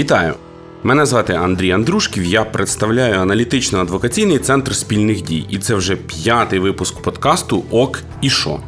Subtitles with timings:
[0.00, 0.34] Вітаю!
[0.82, 2.24] Мене звати Андрій Андрушків.
[2.24, 8.60] Я представляю аналітично-адвокаційний центр спільних дій, і це вже п'ятий випуск подкасту Ок і Шо.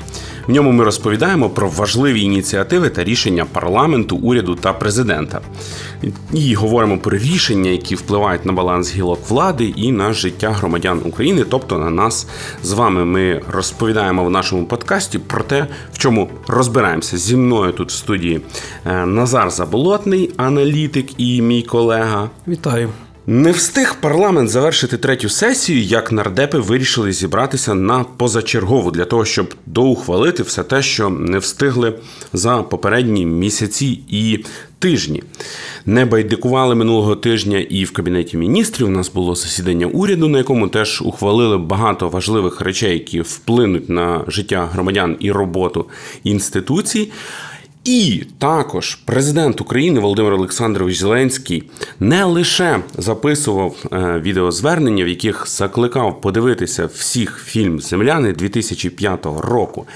[0.46, 5.40] В ньому ми розповідаємо про важливі ініціативи та рішення парламенту, уряду та президента.
[6.32, 11.44] І говоримо про рішення, які впливають на баланс гілок влади і на життя громадян України,
[11.50, 12.26] тобто на нас
[12.62, 13.04] з вами.
[13.04, 18.40] Ми розповідаємо в нашому подкасті про те, в чому розбираємося зі мною тут в студії
[18.86, 22.30] е, Назар Заболотний, аналітик і мій колега.
[22.48, 22.88] Вітаю.
[23.26, 29.54] Не встиг парламент завершити третю сесію, як нардепи вирішили зібратися на позачергову для того, щоб
[29.66, 31.94] доухвалити все те, що не встигли
[32.32, 34.44] за попередні місяці і
[34.78, 35.22] тижні.
[35.86, 38.86] Не байдикували минулого тижня і в кабінеті міністрів.
[38.86, 44.24] У нас було засідання уряду, на якому теж ухвалили багато важливих речей, які вплинуть на
[44.28, 45.86] життя громадян і роботу
[46.24, 47.12] інституцій.
[47.84, 56.20] І також президент України Володимир Олександрович Зеленський не лише записував е, відеозвернення, в яких закликав
[56.20, 59.86] подивитися всіх фільм Земляни 2005 року,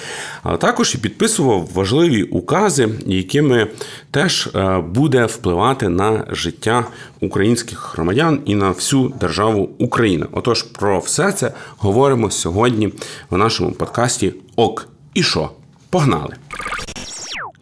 [0.42, 3.67] а також і підписував важливі укази, якими
[4.11, 6.87] теж е, буде впливати на життя
[7.20, 10.27] українських громадян і на всю державу Україна.
[10.33, 12.92] Отож, про все це говоримо сьогодні
[13.31, 15.51] в нашому подкасті Ок і що?
[15.91, 16.37] Погнали!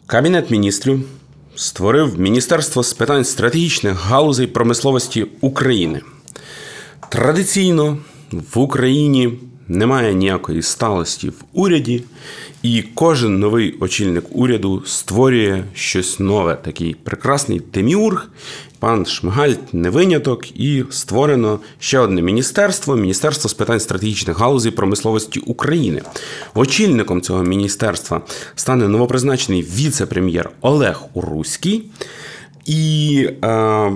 [0.06, 1.04] Кабінет міністрів
[1.54, 6.00] створив Міністерство з питань стратегічних галузей промисловості України.
[7.08, 7.98] Традиційно
[8.32, 9.38] в Україні
[9.68, 12.02] немає ніякої сталості в уряді,
[12.62, 18.30] і кожен новий очільник уряду створює щось нове, такий прекрасний деміург.
[18.84, 25.40] Пан Шмигаль не виняток, і створено ще одне міністерство міністерство з питань стратегічних галузей промисловості
[25.40, 26.02] України.
[26.54, 28.22] Очільником цього міністерства
[28.54, 31.90] стане новопризначений віце-прем'єр Олег Уруський.
[32.66, 33.92] І е,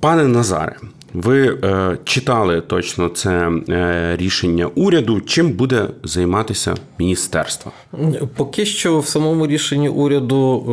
[0.00, 0.76] пане Назаре,
[1.14, 5.20] ви е, читали точно це е, рішення уряду.
[5.20, 7.72] Чим буде займатися міністерство?
[8.36, 10.64] Поки що в самому рішенні уряду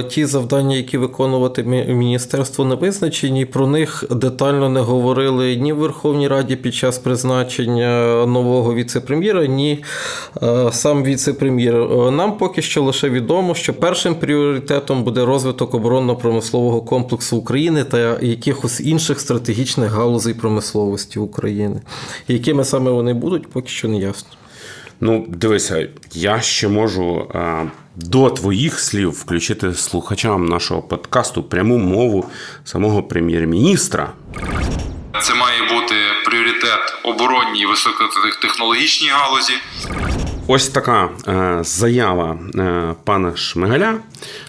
[0.00, 3.44] е, ті завдання, які виконувати міністерство, не визначені.
[3.46, 9.84] Про них детально не говорили ні в Верховній Раді під час призначення нового віце-прем'єра, ні
[10.42, 11.74] е, сам віце-прем'єр.
[11.74, 18.18] Е, нам поки що лише відомо, що першим пріоритетом буде розвиток оборонно-промислового комплексу України та
[18.20, 21.80] якихось інших стратегічних різних галузей промисловості України.
[22.28, 24.30] Якими саме вони будуть, поки що не ясно.
[25.00, 27.64] Ну, дивися, я ще можу а,
[27.96, 32.24] до твоїх слів включити слухачам нашого подкасту пряму мову
[32.64, 34.12] самого прем'єр-міністра.
[35.22, 35.94] Це має бути
[36.26, 39.54] пріоритет оборонній і високотехнологічній галузі.
[40.46, 43.94] Ось така е, заява е, пана Шмигаля.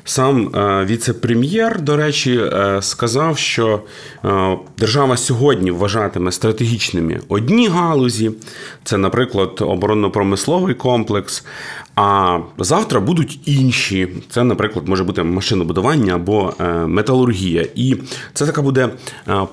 [0.03, 2.51] Сам е, віце-прем'єр, до речі,
[2.81, 3.81] сказав, що
[4.77, 8.31] держава сьогодні вважатиме стратегічними одні галузі,
[8.83, 11.45] це, наприклад, оборонно-промисловий комплекс.
[11.95, 14.07] А завтра будуть інші.
[14.29, 16.53] Це, наприклад, може бути машинобудування або
[16.87, 17.65] металургія.
[17.75, 17.95] І
[18.33, 18.89] це така буде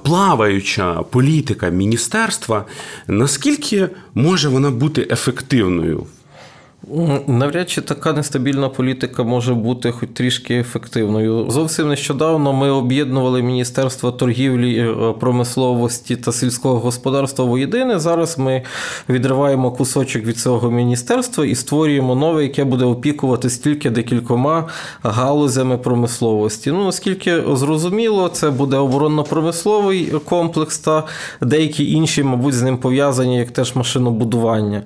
[0.02, 2.64] плаваюча політика міністерства.
[3.06, 6.06] Наскільки може вона бути ефективною?
[7.26, 11.50] Навряд чи така нестабільна політика може бути хоч трішки ефективною.
[11.50, 17.98] Зовсім нещодавно ми об'єднували Міністерство торгівлі, е, промисловості та сільського господарства воєдине.
[17.98, 18.62] Зараз ми
[19.08, 24.68] відриваємо кусочок від цього міністерства і створюємо нове, яке буде опікуватись тільки декількома
[25.02, 26.70] галузями промисловості.
[26.72, 31.04] Ну наскільки зрозуміло, це буде оборонно-промисловий комплекс та
[31.40, 34.82] деякі інші, мабуть, з ним пов'язані, як теж машинобудування.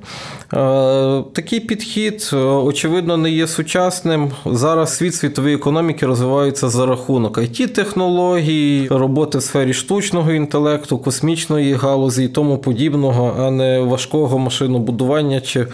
[0.52, 4.30] Е, такий підхід підхід, е, очевидно, не є сучасним.
[4.46, 11.74] Зараз світ світової економіки розвивається за рахунок it технологій, роботи в сфері штучного інтелекту, космічної
[11.74, 15.66] галузі і тому подібного, а не важкого машинобудування чи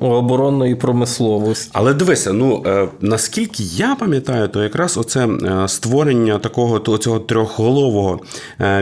[0.00, 1.70] оборонної промисловості.
[1.72, 8.20] Але дивися, ну е, наскільки я пам'ятаю, то якраз оце е, створення такого цього трьохголового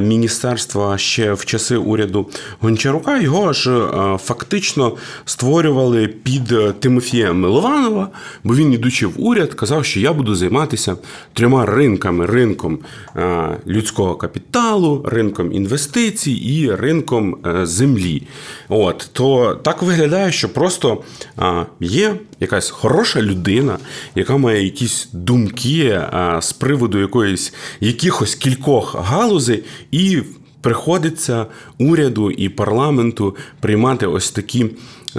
[0.00, 2.26] міністерства ще в часи уряду
[2.60, 3.88] Гончарука його ж
[4.24, 4.92] фактично
[5.24, 8.08] створювали під Тимофія Милованова,
[8.44, 10.96] бо він, ідучи в уряд, казав, що я буду займатися
[11.32, 12.78] трьома ринками: ринком
[13.16, 18.22] е, людського капіталу, ринком інвестицій і ринком е, землі.
[18.68, 21.02] От то так виглядає, що просто
[21.38, 23.78] е, є якась хороша людина,
[24.14, 26.00] яка має якісь думки
[26.40, 30.22] з приводу якоїсь якихось кількох галузей і
[30.60, 31.46] приходиться
[31.78, 34.68] уряду і парламенту приймати ось такі е,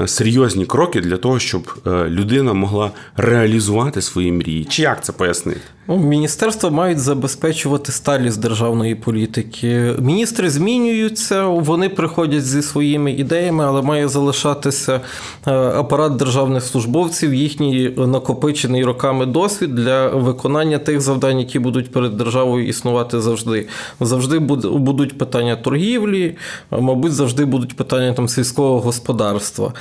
[0.05, 4.65] серйозні кроки для того, щоб е, людина могла реалізувати свої мрії?
[4.65, 5.61] Чи як це пояснити?
[5.91, 9.93] Ну, Міністерства мають забезпечувати сталість державної політики.
[9.99, 15.01] Міністри змінюються, вони приходять зі своїми ідеями, але має залишатися
[15.47, 22.17] е, апарат державних службовців, їхній накопичений роками досвід для виконання тих завдань, які будуть перед
[22.17, 23.67] державою існувати завжди.
[23.99, 26.35] Завжди будуть питання торгівлі,
[26.71, 29.73] мабуть, завжди будуть питання там сільського господарства.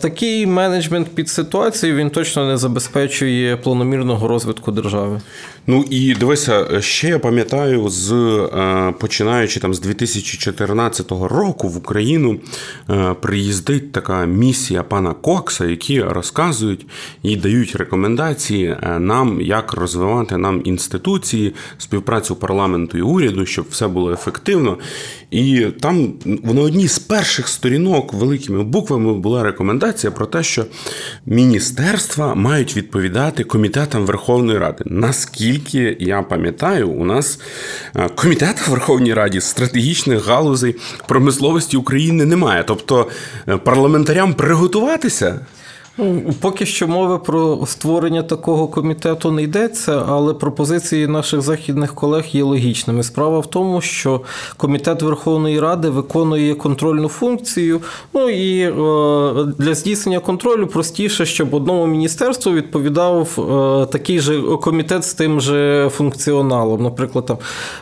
[0.00, 5.20] Такий менеджмент під ситуацією він точно не забезпечує планомірного розвитку держави держави.
[5.66, 12.40] Ну і дивися, ще я пам'ятаю, з е, починаючи там з 2014 року в Україну
[12.90, 16.86] е, приїздить така місія пана Кокса, які розказують
[17.22, 23.88] і дають рекомендації е, нам, як розвивати нам інституції, співпрацю парламенту і уряду, щоб все
[23.88, 24.78] було ефективно.
[25.30, 30.66] І там на одній з перших сторінок великими буквами була рекомендація про те, що
[31.26, 34.84] міністерства мають відповідати комітетам Верховної Ради.
[34.86, 35.49] Наскільки
[36.00, 37.40] я пам'ятаю, у нас
[38.14, 40.76] комітет в Верховній Раді стратегічних галузей
[41.08, 42.64] промисловості України немає.
[42.66, 43.08] Тобто
[43.48, 45.40] е, парламентарям приготуватися.
[46.00, 52.24] Ну, поки що мови про створення такого комітету не йдеться, але пропозиції наших західних колег
[52.32, 53.02] є логічними.
[53.02, 54.20] Справа в тому, що
[54.56, 57.80] комітет Верховної Ради виконує контрольну функцію.
[58.14, 58.72] Ну і е,
[59.58, 65.88] для здійснення контролю простіше, щоб одному міністерству відповідав е, такий же комітет з тим же
[65.88, 66.82] функціоналом.
[66.82, 67.38] Наприклад, там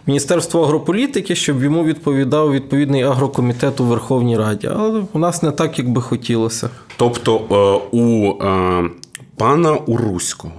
[0.06, 4.70] Міністерство агрополітики, щоб йому відповідав відповідний агрокомітет у Верховній Раді.
[4.76, 6.70] Але у нас не так, як би хотілося.
[6.98, 8.90] Тобто е, у е,
[9.36, 10.52] пана Уруського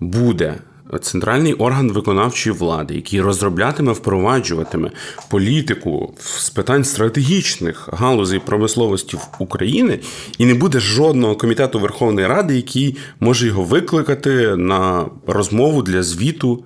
[0.00, 0.54] буде
[1.00, 4.90] центральний орган виконавчої влади, який розроблятиме, впроваджуватиме
[5.30, 9.98] політику з питань стратегічних галузей промисловості в України,
[10.38, 16.64] і не буде жодного комітету Верховної Ради, який може його викликати на розмову для звіту.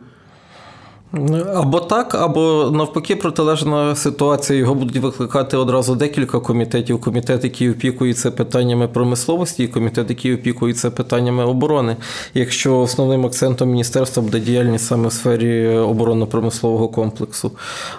[1.55, 4.59] Або так, або навпаки, протилежна ситуація.
[4.59, 7.01] Його будуть викликати одразу декілька комітетів.
[7.01, 11.97] Комітет, який опікується питаннями промисловості, і комітет, який опікується питаннями оборони.
[12.35, 17.53] Якщо основним акцентом міністерства буде діяльність саме в сфері оборонно-промислового комплексу.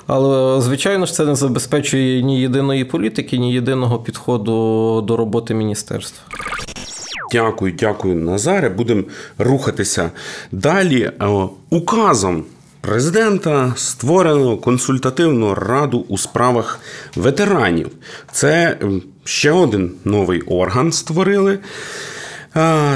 [0.08, 6.24] Але, звичайно ж, це не забезпечує ні єдиної політики, ні єдиного підходу до роботи міністерства.
[7.32, 8.70] Дякую, дякую, Назаре.
[8.70, 9.04] Будемо
[9.38, 10.12] рухатися
[10.52, 11.12] далі.
[11.70, 12.44] Указом
[12.82, 16.80] президента створено консультативну раду у справах
[17.16, 17.90] ветеранів.
[18.32, 18.78] Це
[19.24, 21.60] ще один новий орган створили.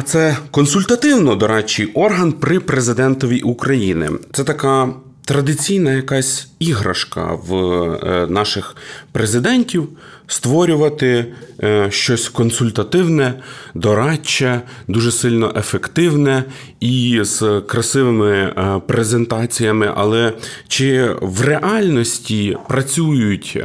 [0.05, 4.09] Це консультативно дорадчий орган при президентові України.
[4.33, 4.89] Це така
[5.25, 8.75] традиційна якась іграшка в е, наших
[9.11, 9.89] президентів
[10.27, 11.25] створювати
[11.63, 13.33] е, щось консультативне,
[13.75, 16.43] дорадче, дуже сильно ефективне
[16.79, 19.91] і з красивими е, презентаціями.
[19.95, 20.33] Але
[20.67, 23.63] чи в реальності працюють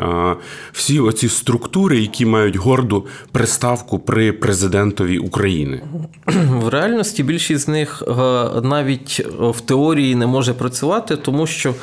[0.73, 5.83] всі оці структури, які мають горду приставку при президентові України?
[6.51, 8.03] В реальності більшість з них
[8.63, 11.75] навіть в теорії не може працювати, тому що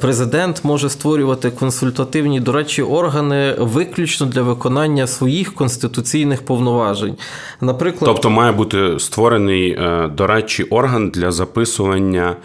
[0.00, 7.16] президент може створювати консультативні дорадчі органи виключно для виконання своїх конституційних повноважень.
[7.60, 12.36] Наприклад, тобто має бути створений е, дорадчий орган для записування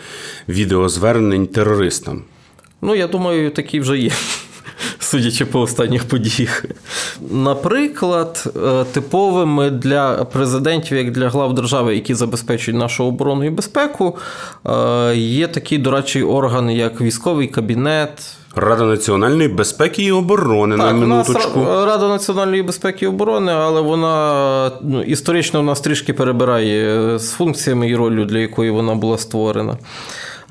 [0.50, 2.22] відеозвернень терористам.
[2.82, 4.12] Ну, я думаю, такий вже є
[5.00, 6.66] судячи по останніх подіях.
[7.32, 14.18] Наприклад, е, типовими для президентів, як для глав держави, які забезпечують нашу оборону і безпеку,
[14.66, 18.38] е, є такий дорадчий орган, як військовий кабінет.
[18.56, 21.60] Рада національної безпеки і оборони так, на минуточку.
[21.60, 27.20] У нас Рада національної безпеки і оборони, але вона ну, історично у нас трішки перебирає
[27.20, 29.78] з функціями і роллю, для якої вона була створена.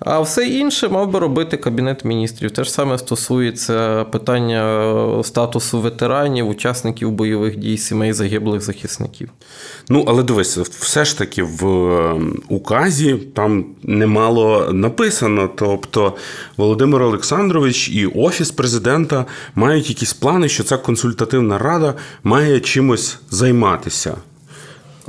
[0.01, 2.51] А все інше мав би робити Кабінет міністрів.
[2.51, 9.29] Те ж саме стосується питання статусу ветеранів, учасників бойових дій, сімей загиблих захисників.
[9.89, 15.51] Ну, але дивись, все ж таки в ем, указі там немало написано.
[15.57, 16.15] Тобто
[16.57, 24.17] Володимир Олександрович і Офіс президента мають якісь плани, що ця консультативна рада має чимось займатися.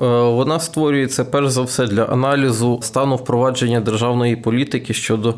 [0.02, 5.36] Е, вона створюється перш за все для аналізу стану впровадження державної політики щодо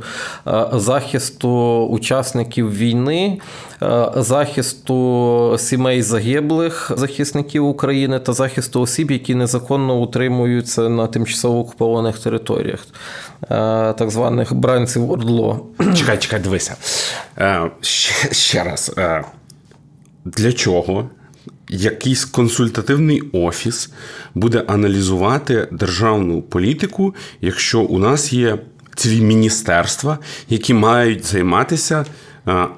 [0.47, 1.49] е, захисту
[1.85, 3.39] учасників війни,
[3.83, 12.19] е, захисту сімей загиблих захисників України та захисту осіб, які незаконно утримуються на тимчасово окупованих
[12.19, 12.79] територіях,
[13.97, 15.65] так званих бранців Ордло.
[15.95, 16.75] Чекай, чекай, дивися.
[17.81, 18.95] Ще, ще раз.
[20.25, 21.09] Для чого
[21.69, 23.89] якийсь консультативний офіс
[24.35, 28.57] буде аналізувати державну політику, якщо у нас є
[28.95, 32.05] цілі міністерства, які мають займатися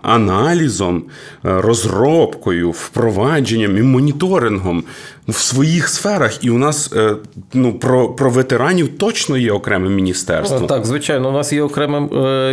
[0.01, 1.03] аналізом,
[1.45, 4.83] е, розробкою, впровадженням і моніторингом
[5.27, 6.43] в своїх сферах.
[6.43, 7.15] І у нас е,
[7.53, 10.59] ну, про про ветеранів точно є окреме міністерство.
[10.59, 11.99] Так, звичайно, у нас є окреме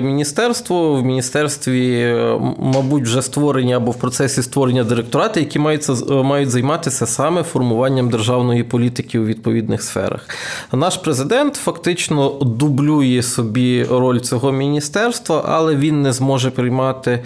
[0.00, 0.94] міністерство.
[0.94, 2.14] В міністерстві,
[2.58, 8.64] мабуть, вже створені або в процесі створення директорати, які мають, мають займатися саме формуванням державної
[8.64, 10.28] політики у відповідних сферах.
[10.72, 17.24] Наш президент фактично дублює собі роль цього міністерства, але він не зможе приймати приймати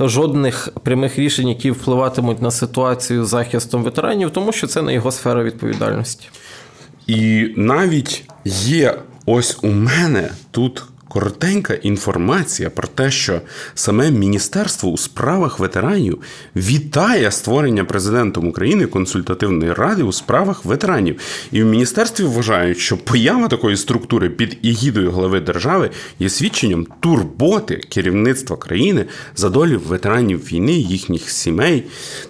[0.00, 5.12] жодних прямих рішень, які впливатимуть на ситуацію з захистом ветеранів, тому що це не його
[5.12, 6.28] сфера відповідальності.
[7.06, 8.24] І навіть
[8.64, 8.94] є
[9.26, 13.40] ось у мене тут коротенька інформація про те, що
[13.74, 16.22] саме Міністерство у справах ветеранів
[16.56, 21.20] вітає створення президентом України консультативної ради у справах ветеранів.
[21.52, 27.76] І в міністерстві вважають, що поява такої структури під ігідою глави держави є свідченням турботи
[27.76, 29.04] керівництва країни
[29.36, 31.84] за долю ветеранів війни, їхніх сімей,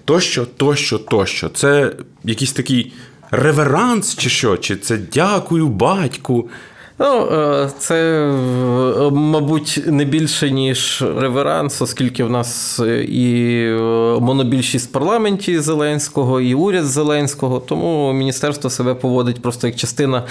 [0.04, 1.48] тощо, тощо, тощо.
[1.48, 1.92] Це
[2.24, 2.92] якийсь такий
[3.30, 4.56] реверанс, чи що?
[4.56, 6.48] Чи це дякую батьку?
[7.00, 13.66] Ну, е, це, е, мабуть, не більше, ніж реверанс, оскільки в нас е, і
[14.20, 17.60] монобільшість в парламенті Зеленського, і уряд Зеленського.
[17.60, 20.22] Тому міністерство себе поводить просто як частина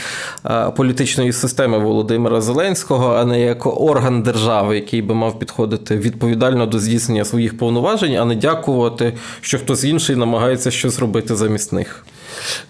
[0.75, 6.79] політичної системи Володимира Зеленського, а не як орган держави, який би мав підходити відповідально до
[6.79, 12.05] здійснення своїх повноважень, а не дякувати, що хтось інший намагається щось робити замість них.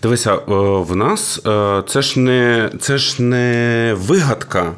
[0.02, 0.40] Дивися, е,
[0.82, 4.74] в нас е, це ж не це ж не вигадка,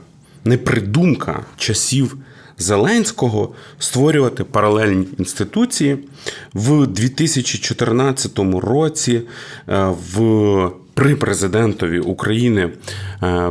[0.45, 2.17] не придумка часів
[2.57, 5.97] Зеленського створювати паралельні інституції
[6.53, 9.21] в 2014 році
[9.69, 10.71] е, в.
[10.93, 12.69] При президентові України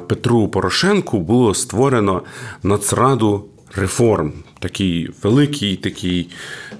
[0.08, 2.22] Петру Порошенку було створено
[2.62, 3.44] Нацраду
[3.76, 4.32] реформ.
[4.58, 6.28] Такий великий такий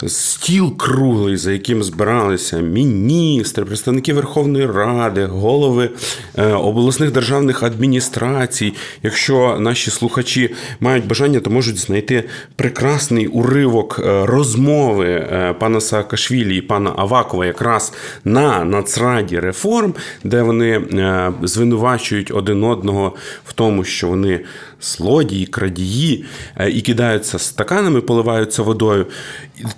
[0.07, 5.91] стіл круглий, за яким збиралися міністри, представники Верховної Ради, голови
[6.39, 8.75] е, обласних державних адміністрацій.
[9.03, 12.25] Якщо наші слухачі мають бажання, то можуть знайти
[12.57, 17.93] прекрасний уривок е, розмови е, пана Саакашвілі і пана Авакова якраз
[18.25, 20.83] на нацраді реформ, де вони
[21.43, 23.13] звинувачують один одного
[23.45, 24.41] в тому, що вони
[24.81, 26.25] злодії, крадії
[26.73, 29.07] і кидаються стаканами, поливаються водою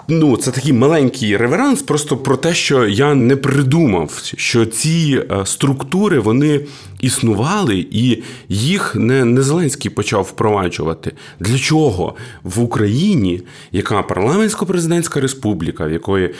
[0.09, 5.47] ну, це такий маленький реверанс, просто про те, що я не придумав, що ці е,
[5.47, 6.61] структури вони
[7.01, 11.13] існували, і їх не, не Зеленський почав впроваджувати.
[11.41, 13.43] Для чого в Україні,
[13.73, 16.35] яка парламентсько-президентська республіка, в якої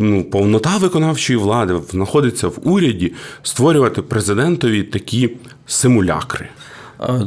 [0.00, 3.12] ну, повнота виконавчої влади знаходиться в уряді,
[3.42, 5.30] створювати президентові такі
[5.66, 6.48] симулякри?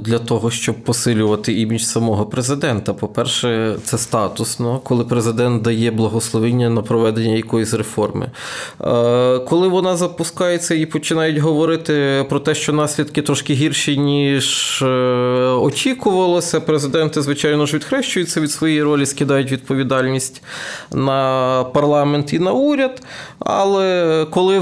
[0.01, 2.93] Для того, щоб посилювати імідж самого президента.
[2.93, 8.31] По-перше, це статусно, коли президент дає благословення на проведення якоїсь реформи.
[9.47, 14.85] Коли вона запускається і починають говорити про те, що наслідки трошки гірші, ніж е,
[15.61, 20.41] очікувалося, президенти, звичайно ж, відхрещуються від своєї ролі, скидають відповідальність
[20.93, 23.01] на парламент і на уряд.
[23.39, 24.61] Але коли е,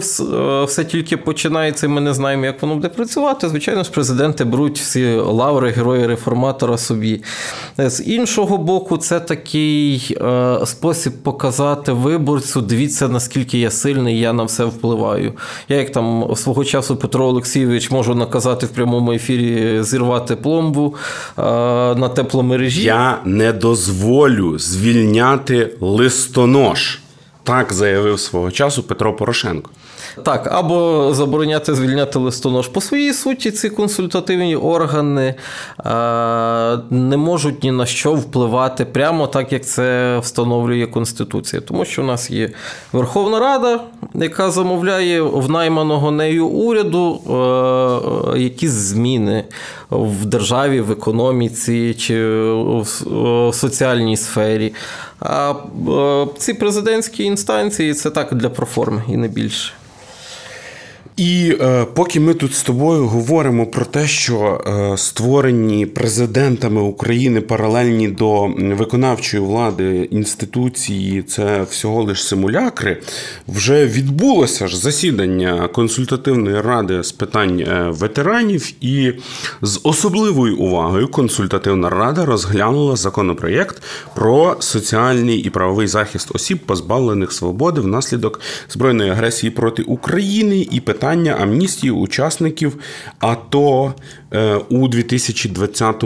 [0.63, 4.79] все тільки починається, і ми не знаємо, як воно буде працювати, звичайно ж, президенти беруть
[4.79, 7.23] всі ці лаври герої реформатора собі.
[7.77, 12.61] З іншого боку, це такий е, спосіб показати виборцю.
[12.61, 15.33] Дивіться, наскільки я сильний, я на все впливаю.
[15.69, 20.95] Я, як там свого часу Петро Олексійович можу наказати в прямому ефірі зірвати пломбу
[21.37, 21.41] е,
[21.95, 22.83] на тепломережі.
[22.83, 26.99] Я не дозволю звільняти листонож.
[27.43, 29.71] Так заявив свого часу Петро Порошенко.
[30.23, 32.67] Так, або забороняти звільняти листонож.
[32.67, 35.35] По своїй суті, ці консультативні органи
[35.85, 41.61] е, не можуть ні на що впливати прямо так, як це встановлює Конституція.
[41.61, 42.51] Тому що в нас є
[42.93, 43.79] Верховна Рада,
[44.13, 47.19] яка замовляє в найманого нею уряду
[48.35, 49.43] е, якісь зміни
[49.89, 52.27] в державі, в економіці чи
[53.05, 54.73] в соціальній сфері.
[55.19, 55.53] А
[55.89, 59.73] е, ці президентські інстанції це так для проформи і не більше.
[61.17, 67.41] І е, поки ми тут з тобою говоримо про те, що е, створені президентами України
[67.41, 72.97] паралельні до виконавчої влади інституції, це всього лиш симулякри,
[73.47, 79.13] вже відбулося ж засідання консультативної ради з питань е, ветеранів, і
[79.61, 83.81] з особливою увагою консультативна рада розглянула законопроєкт
[84.15, 91.06] про соціальний і правовий захист осіб, позбавлених свободи внаслідок збройної агресії проти України і питання
[91.07, 92.77] питання амністії учасників
[93.19, 93.93] АТО
[94.69, 96.03] у 2020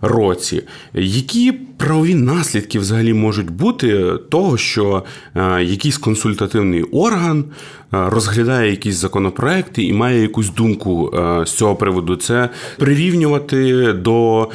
[0.00, 0.62] році.
[0.94, 5.02] Які правові наслідки взагалі можуть бути того, що
[5.34, 7.44] е, якийсь консультативний орган е,
[7.90, 11.14] розглядає якісь законопроекти і має якусь думку
[11.46, 12.16] з цього приводу?
[12.16, 12.48] Це
[12.78, 14.48] прирівнювати до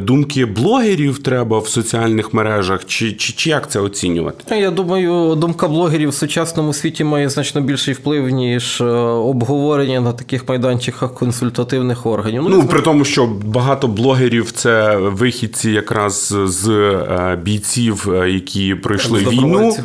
[0.00, 4.56] думки блогерів треба в соціальних мережах, чи, чи, чи як це оцінювати?
[4.56, 10.48] Я думаю, думка блогерів в сучасному світі має значно більший вплив ніж обговорення на таких
[10.48, 12.46] майданчиках консультативних органів.
[12.48, 18.74] Ну, ну при тому, що багато блогерів це вихідці якраз з е, бійців, е, які
[18.74, 19.76] пройшли війну,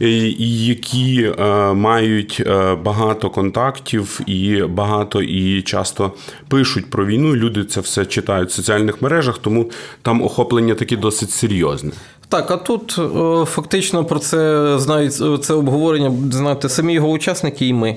[0.00, 0.36] і
[0.66, 2.42] які е, мають
[2.84, 6.12] багато контактів і багато і часто
[6.48, 7.36] пишуть про війну.
[7.36, 9.70] Люди це все читають в соціальних мережах, тому
[10.02, 11.92] там охоплення таке досить серйозне.
[12.32, 17.72] Так, а тут е, фактично про це знають це обговорення знати самі його учасники і
[17.72, 17.96] ми.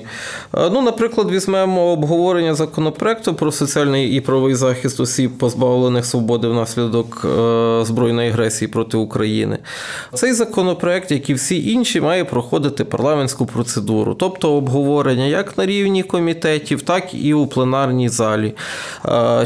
[0.54, 7.24] Е, ну, наприклад, візьмемо обговорення законопроекту про соціальний і правовий захист осіб, позбавлених свободи внаслідок
[7.24, 9.58] е, збройної агресії проти України.
[10.14, 16.02] Цей законопроект, як і всі інші, має проходити парламентську процедуру, тобто обговорення як на рівні
[16.02, 18.54] комітетів, так і у пленарній залі.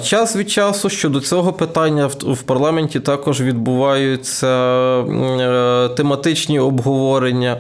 [0.05, 4.80] Час від часу щодо цього питання в парламенті також відбуваються.
[4.81, 7.53] Е, тематичні обговорення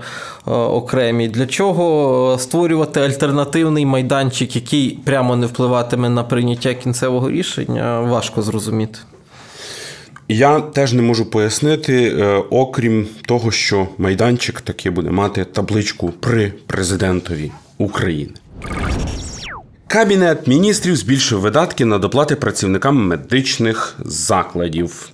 [0.46, 1.28] е, окремі.
[1.28, 8.98] Для чого створювати альтернативний майданчик, який прямо не впливатиме на прийняття кінцевого рішення, важко зрозуміти.
[10.28, 16.52] Я теж не можу пояснити, е, окрім того, що майданчик таки буде мати табличку при
[16.66, 18.32] президентові України.
[19.86, 25.10] Кабінет міністрів збільшив видатки на доплати працівникам медичних закладів.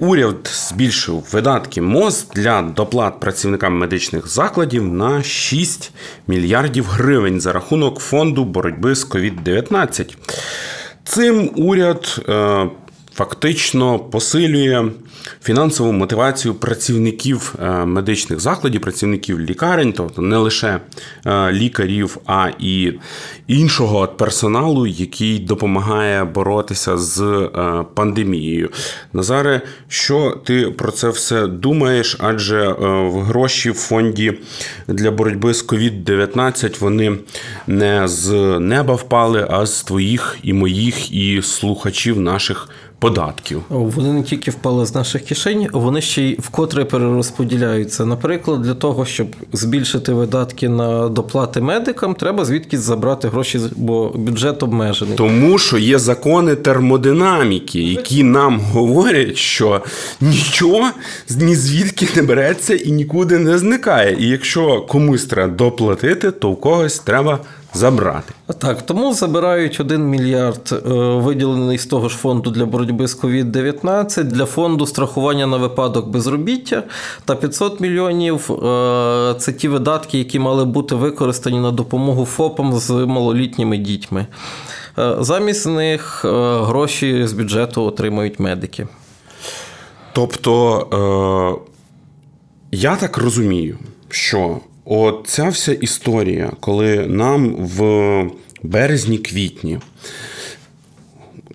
[0.00, 5.92] Уряд збільшив видатки МОЗ для доплат працівникам медичних закладів на 6
[6.26, 10.16] мільярдів гривень за рахунок фонду боротьби з COVID-19.
[11.04, 12.66] Цим уряд е,
[13.18, 14.84] фактично посилює
[15.42, 20.80] фінансову мотивацію працівників е, медичних закладів, працівників лікарень, тобто не лише
[21.26, 22.92] е, лікарів, а і
[23.46, 28.70] іншого персоналу, який допомагає боротися з е, пандемією.
[29.12, 32.16] Назаре, що ти про це все думаєш?
[32.20, 34.38] Адже в гроші в фонді
[34.88, 37.18] для боротьби з COVID-19 вони
[37.66, 43.62] не з неба впали, а з твоїх і моїх, і слухачів наших податків.
[43.68, 48.06] Вони не тільки впали з наших кишень, вони ще й вкотре перерозподіляються.
[48.06, 54.62] Наприклад, для того, щоб збільшити видатки на доплати медикам, треба звідкись забрати гроші, бо бюджет
[54.62, 55.16] обмежений.
[55.16, 59.82] Тому що є закони термодинаміки, які нам говорять, що
[60.20, 60.90] нічого
[61.36, 64.16] ні звідки не береться і нікуди не зникає.
[64.20, 67.38] І якщо комусь треба доплатити, то в когось треба
[67.74, 68.34] забрати.
[68.58, 74.24] Так, тому забирають 1 мільярд, е, виділений з того ж фонду для боротьби з COVID-19,
[74.24, 76.82] для фонду страхування на випадок безробіття
[77.24, 82.90] та 500 мільйонів е, це ті видатки, які мали бути використані на допомогу ФОПам з
[82.90, 84.26] малолітніми дітьми.
[84.98, 86.24] Е, замість них
[86.64, 88.88] гроші з бюджету отримують медики.
[90.12, 91.60] Тобто,
[92.72, 93.78] я так розумію,
[94.08, 98.30] що От ця вся історія, коли нам в
[98.62, 99.78] березні-квітні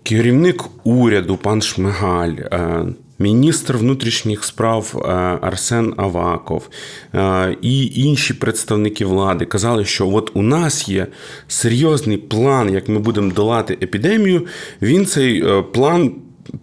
[0.03, 2.85] керівник уряду пан Шмигаль, е,
[3.19, 5.09] міністр внутрішніх справ е,
[5.41, 6.69] Арсен Аваков
[7.15, 11.07] е, і інші представники влади казали, що от у нас є
[11.47, 14.45] серйозний план, як ми будемо долати епідемію.
[14.81, 15.43] Він цей
[15.73, 16.11] план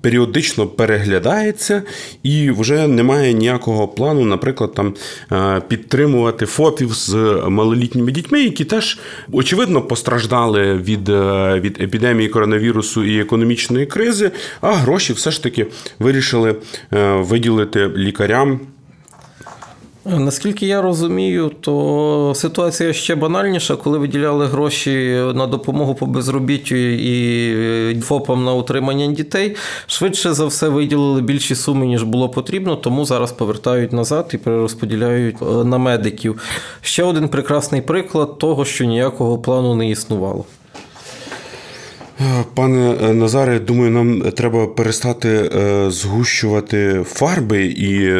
[0.00, 1.82] періодично переглядається,
[2.22, 4.94] і вже немає ніякого плану, наприклад, там
[5.32, 7.14] е, підтримувати ФОПів з
[7.48, 8.98] малолітніми дітьми, які теж
[9.32, 15.66] очевидно постраждали від, е, від епідемії коронавірусу і економічної кризи, а гроші все ж таки
[15.98, 16.56] вирішили
[16.92, 18.60] е, виділити лікарям.
[20.04, 28.00] Наскільки я розумію, то ситуація ще банальніша, коли виділяли гроші на допомогу по безробіттю і
[28.00, 33.32] ФОПам на утримання дітей, швидше за все виділили більші суми, ніж було потрібно, тому зараз
[33.32, 36.40] повертають назад і перерозподіляють е, на медиків.
[36.82, 40.44] Ще один прекрасний приклад того, що ніякого плану не існувало.
[42.54, 48.10] Пане е, Назаре, думаю, нам треба перестати е, згущувати фарби і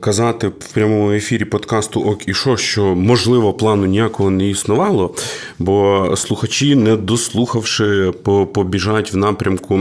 [0.00, 5.14] казати в прямому ефірі подкасту Ок і що, що можливо плану ніякого не існувало,
[5.58, 8.12] бо слухачі, не дослухавши,
[8.54, 9.80] побіжать в напрямку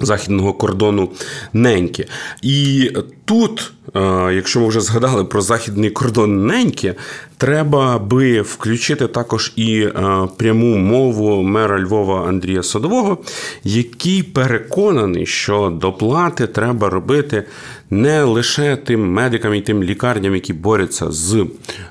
[0.00, 1.08] західного кордону
[1.52, 2.06] неньки.
[2.42, 2.90] І
[3.24, 4.00] тут, е,
[4.34, 6.94] якщо ми вже згадали про західний кордон неньки,
[7.38, 9.92] треба би включити також і е,
[10.36, 13.18] пряму мову мера Львова Андрія Садового,
[13.64, 17.44] який переконаний, що доплати треба робити
[17.90, 21.46] не лише тим медикам і тим лікарням, які борються з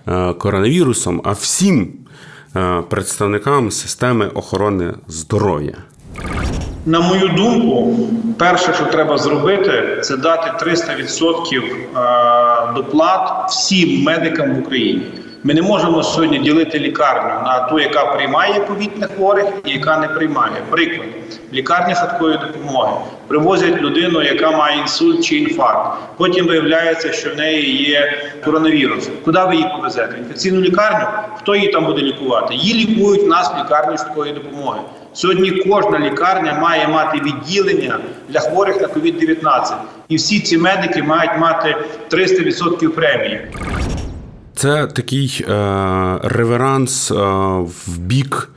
[0.07, 1.93] е, коронавірусом, а всім
[2.89, 5.77] представникам системи охорони здоров'я.
[6.85, 7.97] На мою думку,
[8.37, 15.01] перше, що треба зробити, це дати 300% е, доплат всім медикам в Україні.
[15.43, 20.07] Ми не можемо сьогодні ділити лікарню на ту, яка приймає ковідних хворих і яка не
[20.07, 20.53] приймає.
[20.69, 21.07] Приклад
[21.53, 22.91] лікарні швидкої допомоги
[23.27, 25.97] привозять людину, яка має інсульт чи інфаркт.
[26.17, 28.13] Потім виявляється, що в неї є
[28.45, 29.09] коронавірус.
[29.25, 30.17] Куди ви її повезете?
[30.17, 31.05] Інфекційну лікарню?
[31.35, 32.55] Хто її там буде лікувати?
[32.55, 34.79] Її лікують в нас в лікарні швидкої допомоги.
[35.13, 39.73] Сьогодні кожна лікарня має мати відділення для хворих на COVID-19.
[40.09, 41.75] І всі ці медики мають мати
[42.11, 43.41] 300% премії.
[44.55, 45.53] Це такий е,
[46.23, 47.15] реверанс е,
[47.87, 48.49] в бік.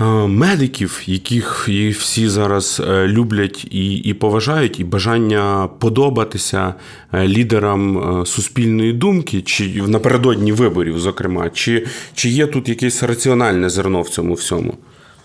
[0.00, 6.74] Е, медиків, яких всі зараз е, люблять і і поважають, і бажання подобатися
[7.12, 14.02] е, лідерам суспільної думки, чи напередодні виборів, зокрема, чи, чи є тут якесь раціональне зерно
[14.02, 14.74] в цьому всьому?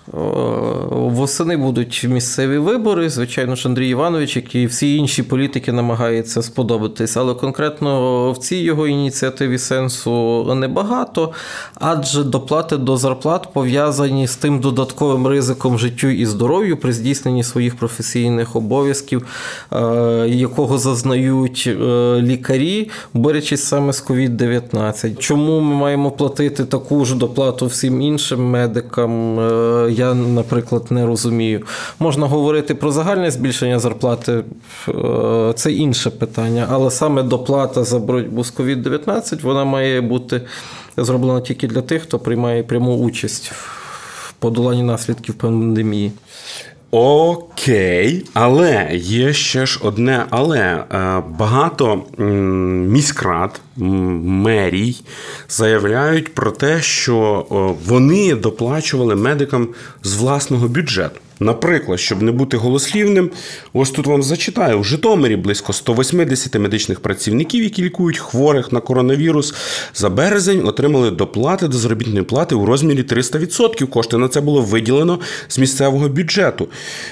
[0.07, 3.09] Восени будуть місцеві вибори.
[3.09, 8.55] Звичайно ж, Андрій Іванович, як і всі інші політики, намагається сподобатись, але конкретно в цій
[8.55, 11.31] його ініціативі сенсу небагато,
[11.75, 17.75] адже доплати до зарплат пов'язані з тим додатковим ризиком життю і здоров'ю при здійсненні своїх
[17.75, 19.27] професійних обов'язків,
[19.71, 19.77] е,
[20.27, 21.75] якого зазнають е,
[22.21, 25.17] лікарі, борючись саме з COVID-19.
[25.17, 29.39] Чому ми маємо платити таку ж доплату всім іншим медикам?
[29.93, 31.61] Я, наприклад, не розумію.
[31.99, 34.43] Можна говорити про загальне збільшення зарплати,
[34.89, 40.41] е, це інше питання, але саме доплата за боротьбу з COVID-19 вона має бути
[40.97, 46.11] зроблена тільки для тих, хто приймає пряму участь в подоланні наслідків пандемії.
[46.95, 50.85] Окей, але є ще ж одне, але е,
[51.29, 54.95] багато міськрад, мерій
[55.49, 57.45] заявляють про те, що
[57.85, 59.67] вони доплачували медикам
[60.03, 61.19] з власного бюджету.
[61.39, 63.29] Наприклад, щоб не бути голослівним,
[63.73, 69.53] ось тут вам зачитаю: у Житомирі близько 180 медичних працівників, які лікують хворих на коронавірус,
[69.95, 73.87] за березень отримали доплати до заробітної плати у розмірі 300%.
[73.87, 76.67] Кошти на це було виділено з місцевого бюджету.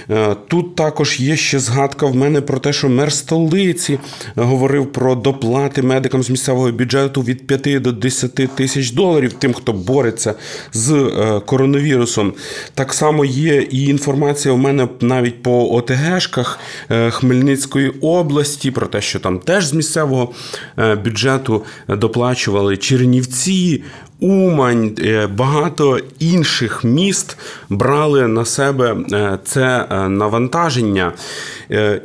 [0.10, 3.99] Е, тут також є ще згадка в мене про те, що мер столиці
[4.36, 9.73] говорив про доплати медикам з місцевого бюджету від 5 до 10 тисяч доларів, тим, хто
[9.73, 10.34] бореться
[10.73, 12.34] з е, коронавірусом.
[12.73, 18.88] Так само є і інформація інформація у мене навіть по ОТГшках е, Хмельницької області про
[18.88, 20.32] те, що там теж з місцевого
[20.78, 23.84] е, бюджету доплачували Чернівці.
[24.19, 27.38] Умань, е, багато інших міст
[27.69, 28.97] брали на себе
[29.43, 31.13] це навантаження.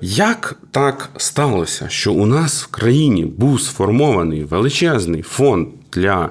[0.01, 6.31] Як так сталося, що у нас в країні був сформований величезний фонд для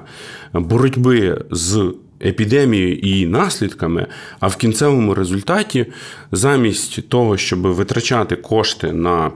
[0.52, 4.06] боротьби з епідемією і наслідками,
[4.40, 5.86] а в кінцевому результаті,
[6.32, 9.30] замість того, щоб витрачати кошти на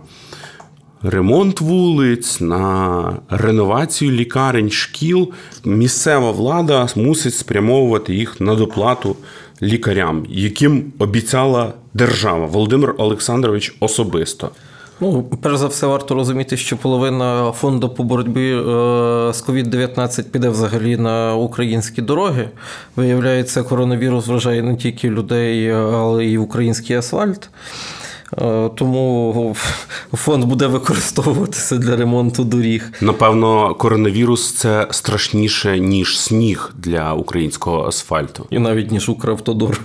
[1.03, 5.33] ремонт вулиць, на реновацію лікарень, шкіл,
[5.65, 9.17] місцева влада мусить спрямовувати їх на доплату
[9.63, 14.51] лікарям, яким обіцяла держава Володимир Олександрович особисто.
[15.01, 18.63] Ну, перш за все, варто розуміти, що половина фонду по боротьбі е,
[19.33, 22.49] з COVID-19 піде взагалі на українські дороги.
[22.97, 27.51] Виявляється, коронавірус вражає не тільки людей, але й український асфальт.
[28.39, 29.57] Е, тому
[30.13, 32.93] фонд буде використовуватися для ремонту доріг.
[33.01, 39.81] Напевно, коронавірус це страшніше ніж сніг для українського асфальту, і навіть ніж Укравтодор.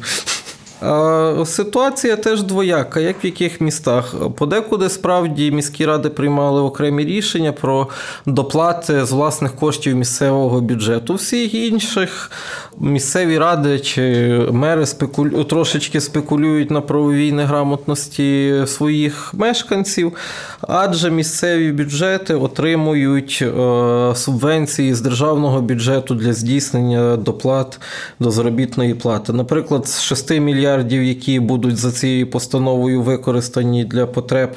[1.45, 4.15] Ситуація теж двояка, як в яких містах.
[4.37, 7.87] Подекуди справді міські ради приймали окремі рішення про
[8.25, 11.13] доплати з власних коштів місцевого бюджету.
[11.13, 12.31] Всіх інших
[12.79, 15.43] місцеві ради чи мери спекулю...
[15.43, 20.13] трошечки спекулюють на правовій неграмотності своїх мешканців,
[20.61, 27.79] адже місцеві бюджети отримують е, субвенції з державного бюджету для здійснення доплат
[28.19, 29.33] до заробітної плати.
[29.33, 30.64] Наприклад, з 6 мільярдів,
[31.03, 34.49] які будуть за цією постановою використані для потреб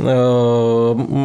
[0.00, 0.04] е,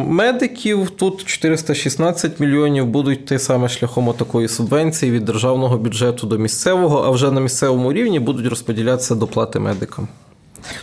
[0.08, 7.02] медиків, тут 416 мільйонів будуть те саме шляхом такої субвенції від державного бюджету до місцевого,
[7.06, 10.08] а вже на місцевому рівні будуть розподілятися доплати медикам.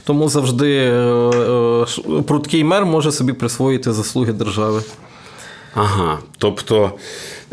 [0.04, 4.82] Тому завжди е, е, прудкий мер може собі присвоїти заслуги держави.
[5.76, 6.92] Ага, тобто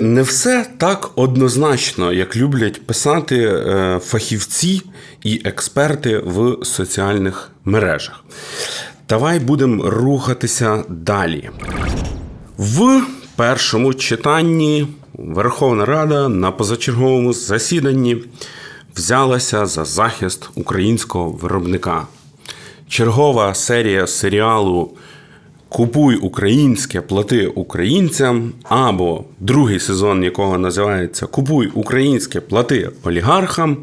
[0.00, 4.82] не все так однозначно, як люблять писати е, фахівці
[5.22, 8.24] і експерти в соціальних мережах.
[9.08, 11.50] Давай будемо рухатися далі.
[12.58, 13.02] В
[13.36, 18.16] першому читанні Верховна Рада на позачерговому засіданні
[18.96, 22.06] взялася за захист українського виробника.
[22.88, 24.90] Чергова серія серіалу
[25.70, 33.76] Купуй українське, плати українцям, або другий сезон, якого називається Купуй українське, плати олігархам,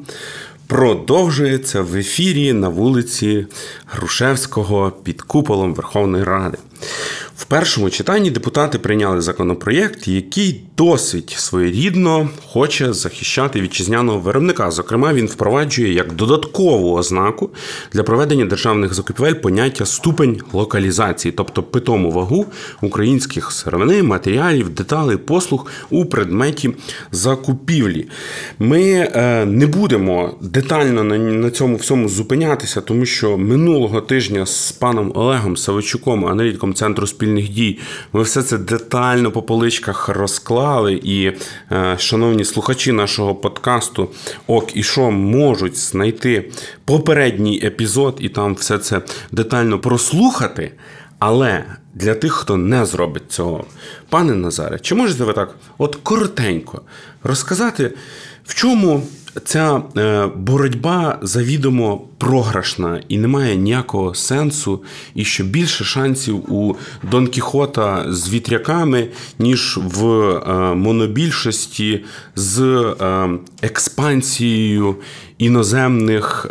[0.68, 3.48] продовжується в ефірі на вулиці
[3.86, 6.58] Грушевського під куполом Верховної Ради.
[7.38, 14.72] В першому читанні депутати прийняли законопроєкт, який досить своєрідно хоче захищати вітчизняного виробника.
[14.72, 17.50] Зокрема, він впроваджує як додаткову ознаку
[17.94, 22.46] для проведення державних закупівель поняття ступень локалізації, тобто питому вагу
[22.82, 26.74] українських сировини, матеріалів, деталей, послуг у предметі
[27.12, 28.08] закупівлі.
[28.60, 35.12] Ми е, не будемо детально на цьому всьому зупинятися, тому що минулого тижня з паном
[35.16, 37.80] Олегом Савичуком, аналітиком центру спільних дій.
[38.14, 40.94] Ми все це детально по поличках розклали.
[41.04, 41.32] І,
[41.72, 44.10] е, шановні слухачі нашого подкасту
[44.48, 46.52] Ок і Шо можуть знайти
[46.86, 49.02] попередній епізод і там все це
[49.32, 50.72] детально прослухати.
[51.20, 53.66] Але для тих, хто не зробить цього,
[54.10, 56.82] пане Назаре, чи можете ви так, от коротенько
[57.24, 57.94] розказати,
[58.46, 59.04] в чому
[59.46, 64.84] ця е, боротьба завідомо програшна і немає ніякого сенсу,
[65.16, 66.76] і що більше шансів у
[67.12, 69.08] Дон Кіхота з вітряками,
[69.40, 72.04] ніж в е, монобільшості
[72.36, 73.30] з е,
[73.62, 74.96] експансією
[75.38, 76.48] іноземних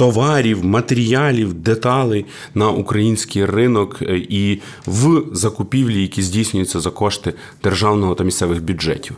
[0.00, 8.24] товарів, матеріалів, деталей на український ринок і в закупівлі, які здійснюються за кошти державного та
[8.24, 9.16] місцевих бюджетів.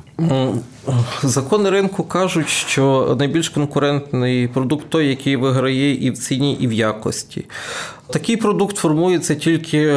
[1.23, 6.73] Закони ринку кажуть, що найбільш конкурентний продукт той, який виграє і в ціні, і в
[6.73, 7.45] якості.
[8.11, 9.95] Такий продукт формується тільки е,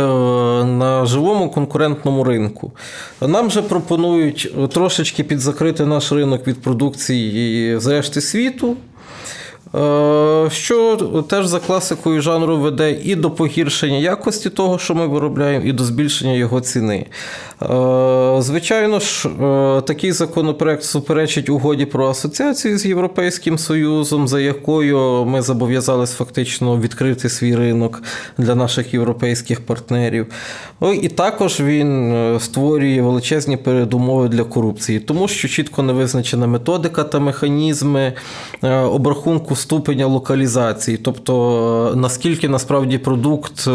[0.63, 2.71] на живому конкурентному ринку.
[3.21, 8.78] Нам же пропонують трошечки підзакрити наш ринок від продукції з решти світу.
[9.76, 10.96] Е, що
[11.30, 15.84] теж за класикою жанру веде і до погіршення якості того, що ми виробляємо, і до
[15.84, 17.06] збільшення його ціни.
[17.62, 17.66] Е,
[18.40, 25.42] звичайно ж, е, такий законопроект суперечить угоді про асоціацію з Європейським Союзом, за якою ми
[25.42, 28.04] зобов'язались фактично відкрити свій ринок
[28.38, 30.28] для наших європейських партнерів.
[31.02, 37.20] І також він створює величезні передумови для корупції, тому що чітко не визначена методика та
[37.20, 38.14] механізми
[38.92, 43.71] обрахунку ступеня локалізації, тобто наскільки насправді продукт е,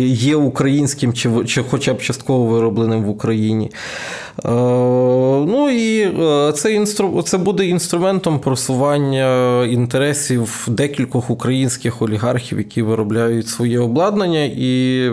[0.00, 3.70] є українським чи чи хоча б частково виробленим в Україні.
[4.44, 4.48] Е,
[5.52, 7.22] ну і е, це інстру...
[7.22, 15.04] це буде інструментом просування інтересів декількох українських олігархів, які виробляють своє обладнання і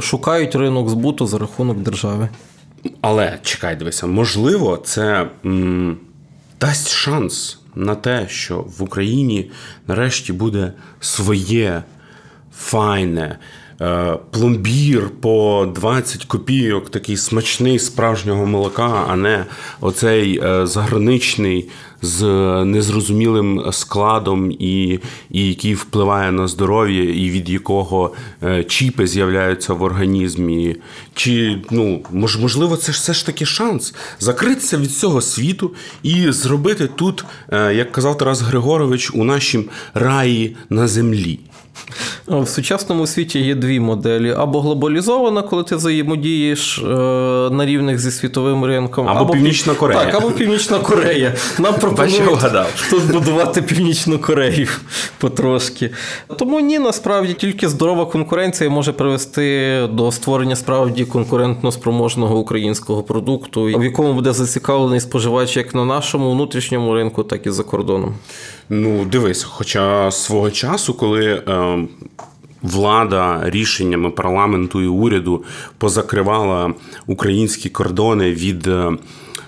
[0.00, 2.28] шукають ринок збуту за рахунок держави.
[3.00, 5.96] Але чекай, дивися, можливо, це м,
[6.60, 9.50] дасть шанс на те, що в Україні
[9.86, 11.82] нарешті буде своє
[12.56, 13.38] файне.
[13.80, 19.44] Е, пломбір по 20 копійок, такий смачний справжнього молока, а не
[19.80, 21.68] оцей е, заграничний
[22.02, 22.24] з
[22.64, 28.12] незрозумілим складом, і і який впливає на здоров'я, і від якого
[28.42, 30.76] е, чіпи з'являються в організмі.
[31.14, 36.88] Чи ну можливо, це ж все ж таки шанс закритися від цього світу і зробити
[36.96, 41.40] тут, як казав Тарас Григорович, у нашім раї на землі.
[42.26, 46.84] В сучасному світі є дві моделі: або глобалізована, коли ти взаємодієш е,
[47.50, 50.04] на рівних зі світовим ринком, або, або Північна Корея.
[50.04, 51.34] Так, або Північна Корея.
[51.58, 52.40] Нам пропонують
[52.90, 54.68] тут будувати Північну Корею
[55.18, 55.90] потрошки.
[56.38, 63.64] Тому ні, насправді тільки здорова конкуренція може привести до створення справді конкурентно спроможного українського продукту,
[63.64, 68.14] в якому буде зацікавлений споживач як на нашому внутрішньому ринку, так і за кордоном.
[68.68, 71.42] Ну, дивись, хоча свого часу, коли.
[71.48, 71.86] Е...
[72.62, 75.44] Влада рішеннями парламенту і уряду
[75.78, 76.74] позакривала
[77.06, 78.92] українські кордони від е,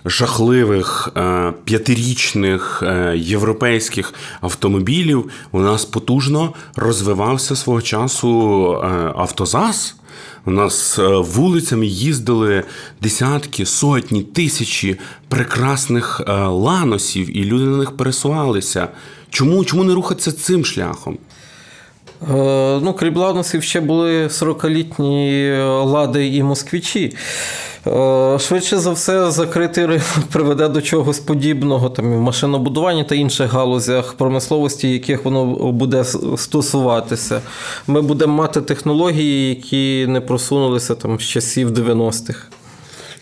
[0.05, 5.31] жахливих е, п'ятирічних е, європейських автомобілів.
[5.53, 8.73] У нас потужно розвивався свого часу
[9.17, 9.98] автозас.
[10.45, 12.65] У нас вулицями їздили
[13.03, 18.89] десятки, сотні, тисячі прекрасних ланосів, і люди на них пересувалися.
[19.31, 21.19] Чому, Чому не рухатися цим шляхом?
[22.81, 25.53] Ну, крім ланосів, ще були 40-літні
[25.85, 27.17] лади і москвічі.
[28.39, 33.53] Швидше за все, закритий ринок приведе до чогось подібного там і в машинобудуванні та інших
[33.53, 36.05] галузях промисловості, яких воно буде
[36.37, 37.41] стосуватися.
[37.87, 42.47] Ми будемо мати технології, які не просунулися там з часів 90-х.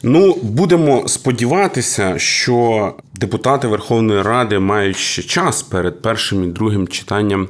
[0.08, 7.48] Ну, будемо сподіватися, що депутати Верховної Ради мають ще час перед першим і другим читанням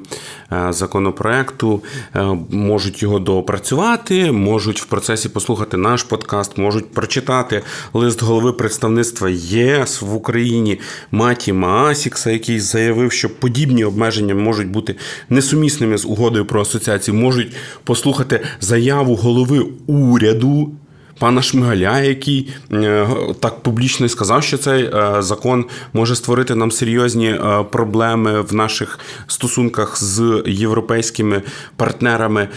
[0.53, 1.83] е, законопроекту,
[2.15, 7.63] е, можуть його доопрацювати, можуть в процесі послухати наш подкаст, можуть прочитати.
[7.95, 14.97] Лист голови представництва ЄС в Україні Маті Маасікса, який заявив, що подібні обмеження можуть бути
[15.31, 17.53] несумісними з угодою про асоціацію, можуть
[17.85, 20.73] послухати заяву голови уряду
[21.19, 23.09] пана Шмигаля, який е,
[23.41, 28.99] так публічно сказав, що цей е, закон може створити нам серйозні е, проблеми в наших
[29.27, 31.43] стосунках з європейськими
[31.77, 32.49] партнерами,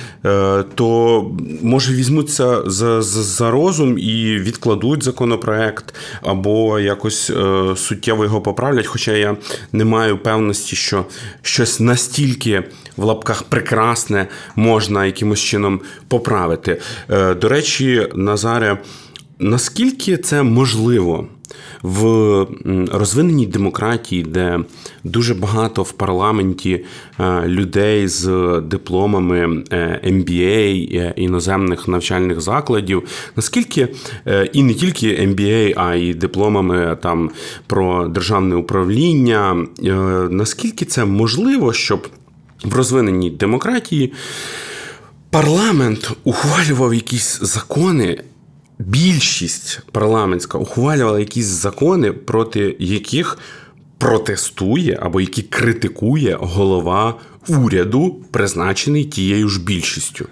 [0.76, 7.32] то може візьмуться за, за, за розум і відкладуть законопроект або якось
[7.76, 8.88] суттєво його поправлять.
[8.88, 9.38] Хоча я
[9.72, 11.06] не маю певності, що
[11.42, 12.64] щось настільки
[12.98, 16.82] в лапках прекрасне можна якимось чином поправити.
[17.42, 18.78] До речі, Назар Назаре,
[19.40, 21.28] наскільки це можливо
[21.82, 22.46] в
[22.92, 24.60] розвиненій демократії, де
[25.04, 26.86] дуже багато в парламенті
[27.20, 28.26] е, людей з
[28.66, 29.48] дипломами
[30.06, 33.04] MBA е, е, іноземних навчальних закладів,
[33.36, 33.88] наскільки
[34.54, 37.32] і не тільки MBA, а й дипломами там
[37.68, 39.66] про державне управління,
[40.30, 42.08] наскільки це можливо, щоб
[42.64, 44.14] в розвиненій демократії
[45.30, 48.24] парламент ухвалював якісь закони,
[48.80, 53.38] більшість парламентська ухвалювала якісь закони, проти яких
[53.98, 57.16] протестує або які критикує голова
[57.48, 60.28] уряду, призначений тією ж більшістю.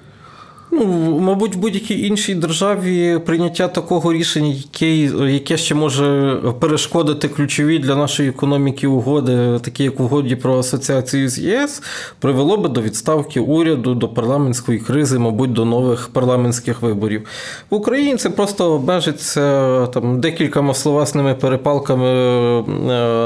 [0.80, 4.96] Ну, мабуть, в будь-якій іншій державі прийняття такого рішення, яке
[5.32, 11.40] яке ще може перешкодити ключові для нашої економіки угоди, такі як угоді про асоціацію з
[11.40, 11.82] ЄС,
[12.20, 17.28] привело би до відставки уряду, до парламентської кризи, мабуть, до нових парламентських виборів.
[17.70, 22.63] В Україні це просто обмежиться там декількома словасними перепалками е,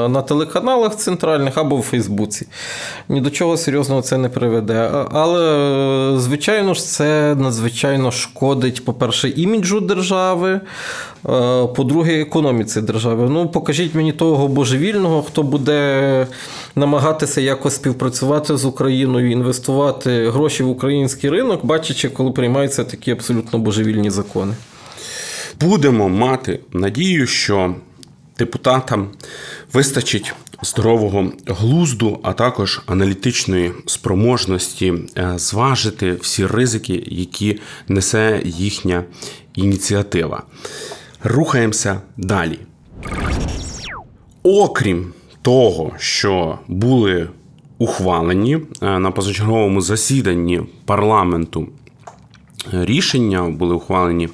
[0.08, 2.46] на телеканалах центральних або в Фейсбуці.
[3.08, 4.90] Ні до чого серйозного це не приведе.
[5.12, 10.60] Але, звичайно ж, це надзвичайно шкодить, по-перше, іміджу держави, е,
[11.66, 13.28] по-друге, економіці держави.
[13.30, 16.26] Ну, покажіть мені того божевільного, хто буде
[16.76, 23.58] намагатися якось співпрацювати з Україною, інвестувати гроші в український ринок, бачачи, коли приймаються такі абсолютно
[23.58, 24.54] божевільні закони.
[25.60, 27.74] Будемо мати надію, що
[28.38, 29.08] депутатам
[29.72, 39.04] вистачить здорового глузду, а також аналітичної спроможності е, зважити всі ризики, які несе їхня
[39.54, 40.42] ініціатива.
[41.24, 42.58] Рухаємося далі.
[44.42, 47.28] Окрім того, що були
[47.78, 51.68] ухвалені е, на позачерговому засіданні парламенту
[52.72, 54.28] рішення, були ухвалені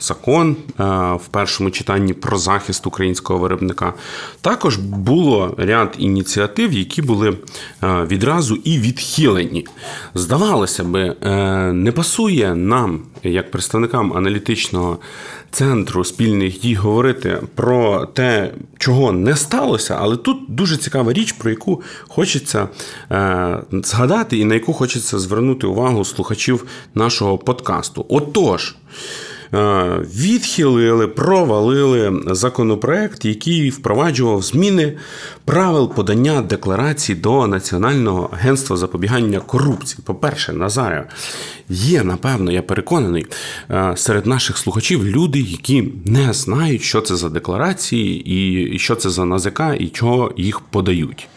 [0.00, 3.92] закон е, в першому читанні про захист українського виробника.
[4.40, 7.36] Також було ряд ініціатив, які були е,
[7.82, 9.66] відразу і відхилені.
[10.14, 11.36] Здавалося би, е,
[11.72, 14.98] не пасує нам, як представникам аналітичного
[15.50, 21.50] центру спільних дій, говорити про те, чого не сталося, але тут дуже цікава річ, про
[21.50, 22.68] яку хочеться
[23.72, 28.06] згадати, і на яку хочеться звернути увагу слухачів нашого подкасту.
[28.08, 28.74] Отож.
[30.16, 34.92] Відхилили, провалили законопроект, який впроваджував зміни
[35.44, 40.00] правил подання декларацій до Національного агентства запобігання корупції.
[40.04, 41.08] По-перше, Назаре,
[41.68, 43.26] є, напевно, я переконаний,
[43.94, 48.22] серед наших слухачів люди, які не знають, що це за декларації,
[48.74, 51.28] і що це за НАЗК, і чого їх подають.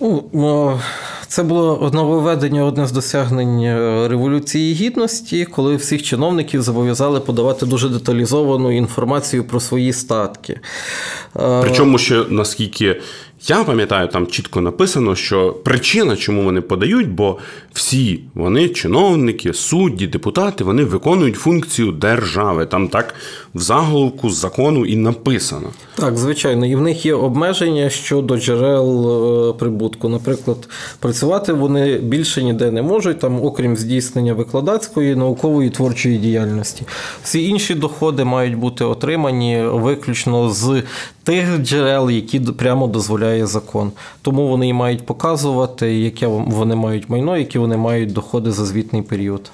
[0.00, 0.80] Ну,
[1.28, 7.88] це було нововведення, одне з досягнень е, Революції Гідності, коли всіх чиновників зобов'язали подавати дуже
[7.88, 10.60] деталізовану інформацію про свої статки.
[11.36, 13.00] Е, Причому, що наскільки
[13.48, 17.38] я пам'ятаю, там чітко написано, що причина, чому вони подають, бо
[17.72, 22.66] всі вони, чиновники, судді, депутати, вони виконують функцію держави.
[22.66, 23.14] Там так
[23.56, 25.68] в заголовку закону і написано.
[25.94, 29.10] Так, звичайно, і в них є обмеження щодо джерел
[29.50, 30.08] е, прибутку.
[30.08, 36.82] Наприклад, працювати вони більше ніде не можуть, там, окрім здійснення викладацької, наукової творчої діяльності.
[37.22, 40.82] Всі інші доходи мають бути отримані виключно з
[41.24, 43.92] тих джерел, які прямо дозволяє закон.
[44.22, 49.02] Тому вони і мають показувати, яке вони мають майно, які вони мають доходи за звітний
[49.02, 49.50] період.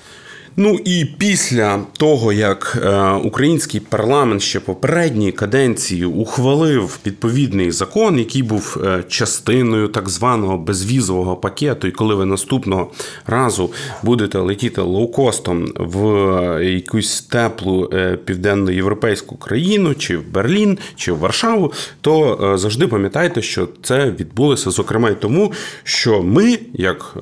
[0.57, 8.43] Ну і після того, як е, український парламент ще попередньої каденції ухвалив відповідний закон, який
[8.43, 12.91] був е, частиною так званого безвізового пакету, і коли ви наступного
[13.27, 13.71] разу
[14.03, 17.91] будете летіти лоукостом в е, якусь теплу
[18.25, 25.11] південноєвропейську країну, чи в Берлін, чи в Варшаву, то завжди пам'ятайте, що це відбулося зокрема
[25.11, 25.53] й тому,
[25.85, 27.15] що ми, як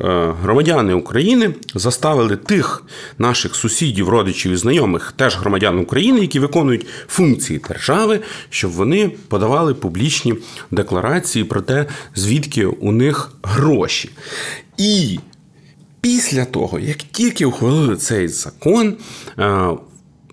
[0.43, 2.85] громадяни України, заставили тих
[3.21, 9.75] наших сусідів, родичів і знайомих, теж громадян України, які виконують функції держави, щоб вони подавали
[9.75, 10.35] публічні
[10.71, 14.11] декларації про те, звідки у них гроші.
[14.77, 15.19] І
[16.01, 18.97] після того, як тільки ухвалили цей закон,
[19.39, 19.69] е,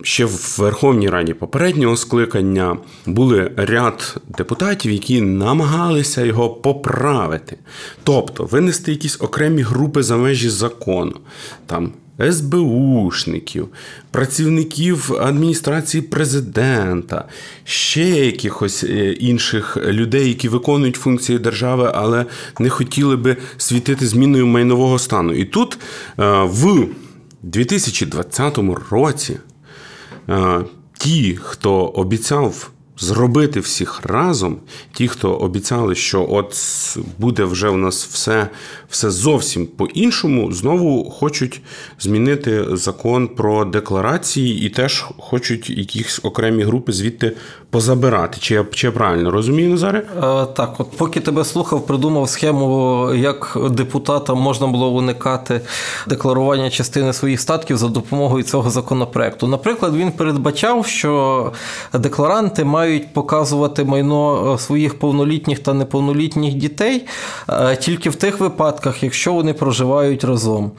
[0.01, 7.57] Ще в Верховній Раді попереднього скликання були ряд депутатів, які намагалися його поправити,
[8.03, 11.13] тобто винести якісь окремі групи за межі закону,
[11.65, 11.91] там
[12.31, 13.67] СБУшників,
[14.11, 17.25] працівників адміністрації президента,
[17.63, 22.25] ще якихось е, інших людей, які виконують функції держави, але
[22.59, 25.33] не хотіли би світити зміною майнового стану.
[25.33, 25.77] І тут
[26.19, 26.87] е, в
[27.43, 28.59] 2020
[28.91, 29.37] році
[30.29, 30.59] е,
[30.97, 34.57] ті, хто обіцяв зробити всіх разом.
[34.93, 36.53] Ті, хто обіцяли, що от
[37.17, 38.49] буде вже у нас все
[38.89, 41.61] все зовсім по-іншому, знову хочуть
[41.99, 47.33] змінити закон про декларації і теж хочуть якісь окремі групи звідти
[47.69, 48.37] позабирати.
[48.39, 49.99] Чи я чи я правильно розумію, Назаре?
[49.99, 55.61] Е, так, от поки тебе слухав, придумав схему, як депутатам можна було уникати
[56.07, 59.47] декларування частини своїх статків за допомогою цього законопроекту.
[59.47, 61.51] Наприклад, він передбачав, що
[61.93, 67.05] декларанти мають показувати майно е, своїх повнолітніх та неповнолітніх дітей
[67.49, 70.71] е, тільки в тих випадках, якщо вони проживають разом.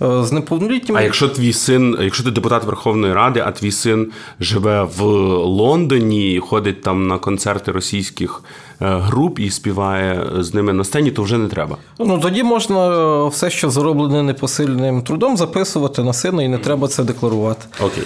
[0.00, 1.00] З неповнолітніми...
[1.00, 5.02] А якщо твій син, якщо ти депутат Верховної Ради, а твій син живе в
[5.44, 8.42] Лондоні ходить там на концерти російських
[8.82, 11.76] е, груп і співає з ними на сцені, то вже не треба.
[11.98, 16.88] Ну тоді можна е, все, що зароблене непосильним трудом, записувати на сина, і не треба
[16.88, 17.66] це декларувати.
[17.80, 18.04] Окей.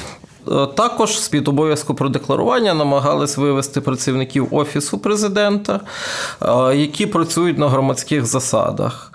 [0.49, 5.81] Е, також з під обов'язку про декларування намагались вивести працівників Офісу президента,
[6.75, 9.13] які працюють на громадських засадах.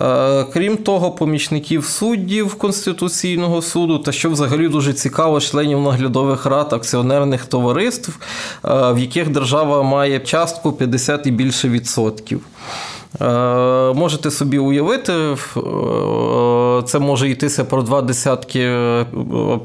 [0.00, 6.72] Е, крім того, помічників суддів Конституційного суду, та що взагалі дуже цікаво, членів наглядових рад
[6.72, 8.18] акціонерних товариств,
[8.64, 12.40] е, в яких держава має частку 50 і більше відсотків.
[13.20, 13.24] Е,
[13.94, 15.36] можете собі уявити, е,
[16.82, 19.06] це може йтися про два десятки е,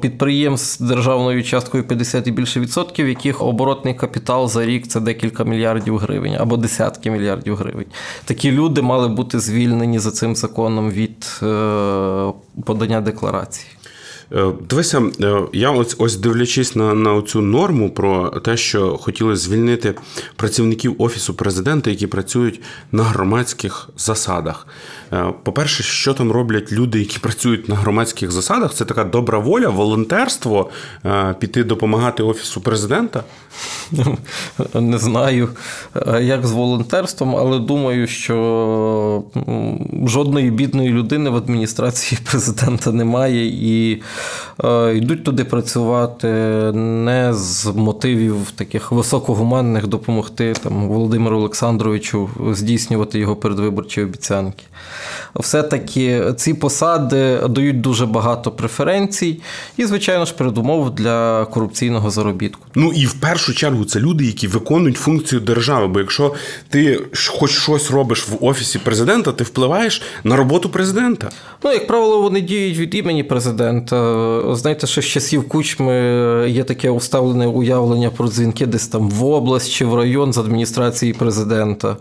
[0.01, 5.43] підприємств з державною часткою 50 і більше відсотків, яких оборотний капітал за рік це декілька
[5.43, 7.86] мільярдів гривень або десятки мільярдів гривень.
[8.26, 11.41] Такі люди мали бути звільнені за цим законом від
[12.66, 13.68] подання декларації.
[14.34, 19.36] Е, дивися, е, я ось ось дивлячись на на цю норму про те, що хотіли
[19.36, 19.95] звільнити
[20.36, 22.61] працівників офісу президента, які працюють
[22.91, 24.68] на громадських засадах.
[25.16, 28.74] Е, по-перше, що там роблять люди, які працюють на громадських засадах?
[28.74, 30.70] Це така добра воля, волонтерство
[31.39, 33.24] піти допомагати офісу президента.
[34.74, 35.49] Не знаю,
[36.22, 39.24] як з волонтерством, але думаю, що
[40.05, 44.01] жодної бідної людини в адміністрації президента немає і
[44.63, 46.28] е, йдуть туди працювати
[46.74, 54.63] не з мотивів таких високогуманних допомогти там Володимиру Олександровичу здійснювати його передвиборчі обіцянки.
[55.39, 59.39] Все-таки ці посади дають дуже багато преференцій
[59.77, 62.61] і, звичайно ж, передумов для корупційного заробітку.
[62.75, 65.88] Ну і в першу чергу це люди, які виконують функцію держави.
[65.88, 66.33] Бо якщо
[66.69, 71.29] ти хоч щось робиш в офісі президента, ти впливаєш на роботу президента.
[71.63, 74.55] Ну, як правило, вони діють від імені президента.
[74.55, 75.93] Знаєте, що з часів кучми
[76.49, 81.13] є таке уставлене уявлення про дзвінки десь там в область чи в район з адміністрації
[81.13, 81.97] президента.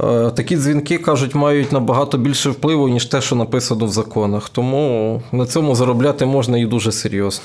[0.00, 4.48] Е, такі дзвінки кажуть, мають набагато більше впливу, ніж те, що написано в законах.
[4.48, 7.44] Тому на цьому заробляти можна і дуже серйозно.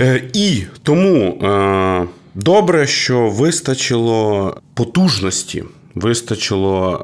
[0.00, 5.64] Е, і тому е, добре, що вистачило потужності.
[5.94, 7.02] Вистачило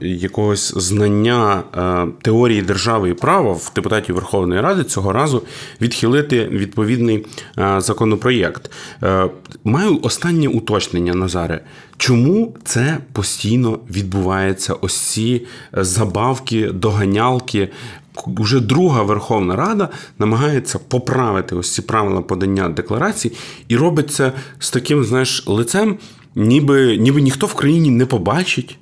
[0.00, 5.42] е, якогось знання е, теорії держави і права в депутатів Верховної Ради цього разу
[5.80, 7.26] відхилити відповідний
[7.58, 8.70] е, законопроєкт.
[9.02, 9.28] Е,
[9.64, 11.60] маю останнє уточнення, Назаре.
[11.96, 14.74] Чому це постійно відбувається?
[14.80, 17.68] Ось ці забавки, доганялки?
[18.38, 19.88] Уже друга Верховна Рада
[20.18, 23.32] намагається поправити ось ці правила подання декларацій
[23.68, 25.98] і робить це з таким, знаєш, лицем
[26.34, 28.78] ніби ніби ніхто в країні не побачить.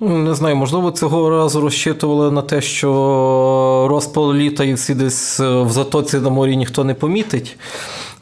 [0.00, 5.40] Ну, не знаю, можливо, цього разу розчитували на те, що розпал літа і всі десь
[5.40, 7.56] в затоці на морі ніхто не помітить.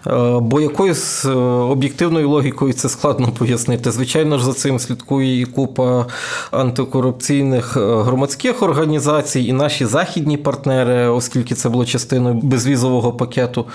[0.06, 3.90] Е, бо якоюсь е, об'єктивною логікою це складно пояснити.
[3.90, 6.06] Звичайно ж, за цим слідкує і купа
[6.50, 13.66] антикорупційних е, громадських організацій, і наші західні партнери, оскільки це було частиною безвізового пакету.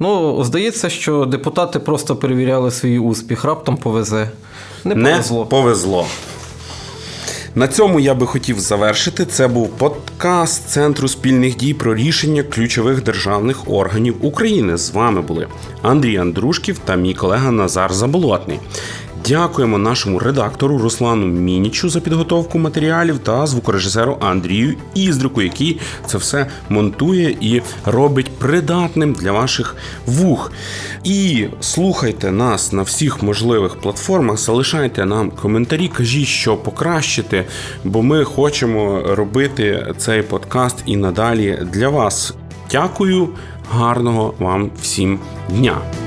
[0.00, 4.30] Ну, здається, що депутати просто перевіряли свій успіх, раптом повезе.
[4.84, 5.38] Не повезло.
[5.38, 6.06] Не повезло.
[7.56, 9.24] На цьому я би хотів завершити.
[9.24, 14.76] Це був подкаст Центру спільних дій про рішення ключових державних органів України.
[14.76, 15.46] З вами були
[15.82, 18.60] Андрій Андрушків та мій колега Назар Заболотний.
[19.28, 26.46] Дякуємо нашому редактору Руслану Мінічу за підготовку матеріалів та звукорежисеру Андрію Іздрику, який це все
[26.68, 30.52] монтує і робить придатним для ваших вух.
[31.04, 37.44] І слухайте нас на всіх можливих платформах, залишайте нам коментарі, кажіть, що покращити,
[37.84, 42.34] бо ми хочемо робити цей подкаст і надалі для вас.
[42.70, 43.28] Дякую,
[43.70, 45.18] гарного вам всім
[45.50, 46.05] дня!